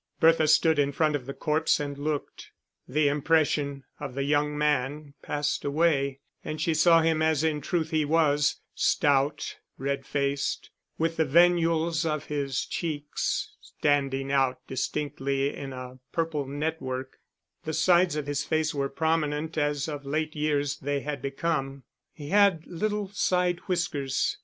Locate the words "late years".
20.03-20.79